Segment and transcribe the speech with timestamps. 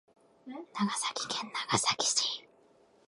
[0.73, 2.47] 長崎県長崎市